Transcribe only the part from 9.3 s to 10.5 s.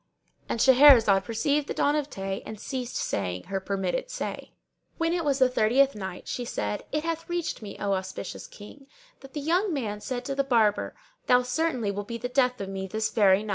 the young man said to the